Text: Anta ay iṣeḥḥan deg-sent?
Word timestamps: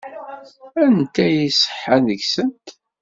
Anta 0.83 1.21
ay 1.25 1.35
iṣeḥḥan 1.49 2.03
deg-sent? 2.09 2.67